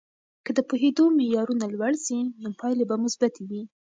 که 0.45 0.51
د 0.57 0.59
پوهیدو 0.69 1.03
معیارونه 1.17 1.65
لوړ 1.75 1.93
سي، 2.05 2.17
نو 2.41 2.49
پایلې 2.59 2.85
به 2.89 2.95
مثبتې 3.05 3.41
وي. 3.49 3.63